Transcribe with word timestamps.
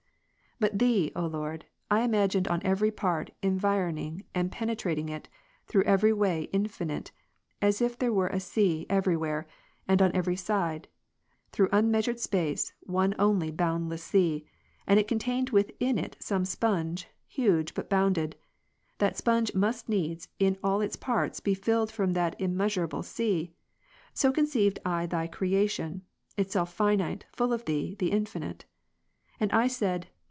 But 0.59 0.77
Thee, 0.77 1.11
O 1.15 1.25
Lord, 1.25 1.65
I 1.89 2.01
imagined 2.03 2.47
on 2.47 2.61
every 2.63 2.91
part 2.91 3.31
environ 3.41 3.97
ing 3.97 4.25
and 4.35 4.51
penetrating 4.51 5.09
it, 5.09 5.27
though 5.73 5.81
every 5.87 6.13
way 6.13 6.49
infinite: 6.53 7.11
as 7.63 7.81
if 7.81 7.97
there 7.97 8.13
were 8.13 8.27
a 8.27 8.39
sea, 8.39 8.85
every 8.87 9.17
where, 9.17 9.47
and 9.87 10.03
on 10.03 10.11
every 10.13 10.35
side, 10.35 10.87
through 11.51 11.69
unmea 11.69 12.03
sured 12.11 12.19
space, 12.19 12.73
one 12.81 13.15
only 13.17 13.49
boundless 13.49 14.03
sea, 14.03 14.45
and 14.85 14.99
it 14.99 15.07
contained 15.07 15.49
within 15.49 15.97
it 15.97 16.15
some 16.19 16.45
sponge, 16.45 17.07
huge, 17.25 17.73
but 17.73 17.89
bounded; 17.89 18.35
that 18.99 19.17
sponge 19.17 19.55
must 19.55 19.89
needs, 19.89 20.27
in 20.37 20.59
all 20.63 20.79
its 20.79 20.95
parts, 20.95 21.39
be 21.39 21.55
filled 21.55 21.91
from 21.91 22.13
that 22.13 22.39
unmeasureable 22.39 23.03
sea: 23.03 23.51
so 24.13 24.31
con 24.31 24.45
ceived 24.45 24.77
I 24.85 25.07
Thy 25.07 25.25
creation, 25.25 26.03
itself 26.37 26.71
finite, 26.71 27.25
full 27.31 27.51
of 27.51 27.65
Thee, 27.65 27.95
the 27.97 28.11
Infinite; 28.11 28.65
and 29.39 29.51
I 29.53 29.65
said. 29.65 30.07